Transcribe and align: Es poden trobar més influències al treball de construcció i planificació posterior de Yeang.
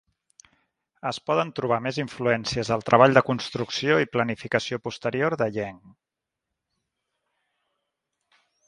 Es 1.09 1.19
poden 1.29 1.51
trobar 1.59 1.77
més 1.87 1.99
influències 2.03 2.71
al 2.77 2.85
treball 2.89 3.13
de 3.19 3.23
construcció 3.29 4.01
i 4.07 4.11
planificació 4.17 4.81
posterior 4.89 5.37
de 5.43 5.51
Yeang. 5.59 5.79